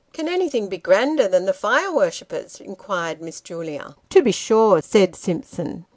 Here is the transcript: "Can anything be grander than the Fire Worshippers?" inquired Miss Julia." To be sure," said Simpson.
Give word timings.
"Can 0.13 0.27
anything 0.27 0.67
be 0.67 0.79
grander 0.79 1.27
than 1.27 1.45
the 1.45 1.53
Fire 1.53 1.93
Worshippers?" 1.93 2.59
inquired 2.59 3.21
Miss 3.21 3.39
Julia." 3.39 3.95
To 4.09 4.23
be 4.23 4.31
sure," 4.31 4.81
said 4.81 5.15
Simpson. 5.15 5.85